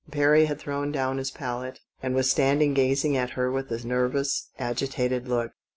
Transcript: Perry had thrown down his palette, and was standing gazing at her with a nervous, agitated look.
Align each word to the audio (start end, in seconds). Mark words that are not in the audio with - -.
Perry 0.09 0.45
had 0.45 0.57
thrown 0.57 0.91
down 0.91 1.19
his 1.19 1.29
palette, 1.29 1.79
and 2.01 2.15
was 2.15 2.27
standing 2.27 2.73
gazing 2.73 3.15
at 3.15 3.29
her 3.37 3.51
with 3.51 3.71
a 3.71 3.85
nervous, 3.85 4.49
agitated 4.57 5.27
look. 5.27 5.51